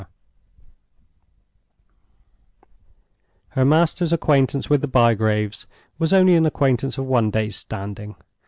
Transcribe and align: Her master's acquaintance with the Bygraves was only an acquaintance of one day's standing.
Her 3.49 3.63
master's 3.63 4.11
acquaintance 4.11 4.67
with 4.67 4.81
the 4.81 4.87
Bygraves 4.87 5.67
was 5.99 6.11
only 6.11 6.33
an 6.33 6.47
acquaintance 6.47 6.97
of 6.97 7.05
one 7.05 7.29
day's 7.29 7.55
standing. 7.55 8.15